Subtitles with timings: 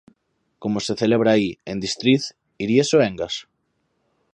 [0.63, 2.23] Como se celebra aí, en Distriz,
[2.63, 3.35] Iria Soengas?